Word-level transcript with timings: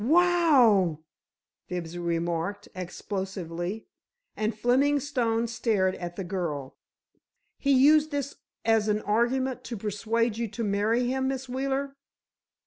"Wow!" 0.03 1.01
Fibsy 1.67 1.99
remarked, 1.99 2.67
explosively, 2.73 3.85
and 4.35 4.57
Fleming 4.57 4.99
Stone 4.99 5.45
stared 5.45 5.93
at 5.93 6.15
the 6.15 6.23
girl. 6.23 6.75
"He 7.59 7.69
used 7.73 8.09
this 8.09 8.37
as 8.65 8.87
an 8.87 9.01
argument 9.03 9.63
to 9.65 9.77
persuade 9.77 10.39
you 10.39 10.47
to 10.47 10.63
marry 10.63 11.05
him, 11.05 11.27
Miss 11.27 11.47
Wheeler?" 11.47 11.95